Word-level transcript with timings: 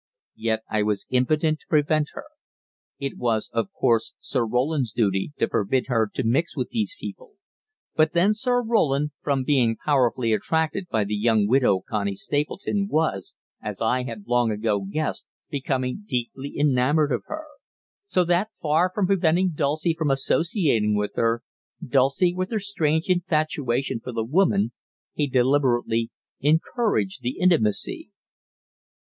Yet 0.37 0.63
I 0.67 0.81
was 0.81 1.05
impotent 1.11 1.59
to 1.59 1.67
prevent 1.67 2.07
her; 2.13 2.23
it 2.97 3.19
was, 3.19 3.51
of 3.53 3.71
course, 3.71 4.15
Sir 4.19 4.47
Roland's 4.47 4.91
duty 4.91 5.31
to 5.37 5.47
forbid 5.47 5.89
her 5.89 6.09
to 6.15 6.23
mix 6.23 6.57
with 6.57 6.69
these 6.71 6.95
people, 6.99 7.35
but 7.95 8.13
then 8.13 8.33
Sir 8.33 8.63
Roland, 8.63 9.11
from 9.21 9.43
being 9.43 9.75
powerfully 9.75 10.33
attracted 10.33 10.87
by 10.89 11.03
the 11.03 11.13
young 11.13 11.45
widow 11.45 11.81
Connie 11.87 12.15
Stapleton, 12.15 12.87
was, 12.87 13.35
as 13.61 13.79
I 13.79 14.01
had 14.01 14.23
long 14.25 14.49
ago 14.49 14.79
guessed, 14.91 15.27
becoming 15.51 16.03
deeply 16.07 16.51
enamoured 16.57 17.11
of 17.11 17.21
her; 17.27 17.45
so 18.03 18.23
that, 18.23 18.49
far 18.59 18.91
from 18.95 19.05
preventing 19.05 19.51
Dulcie 19.53 19.93
from 19.93 20.09
associating 20.09 20.95
with 20.95 21.11
her 21.13 21.43
Dulcie, 21.87 22.33
with 22.33 22.49
her 22.49 22.57
strange 22.59 23.07
infatuation 23.07 23.99
for 23.99 24.11
the 24.11 24.25
woman 24.25 24.71
he 25.13 25.27
deliberately 25.27 26.09
encouraged 26.41 27.21
the 27.21 27.37
intimacy. 27.37 28.09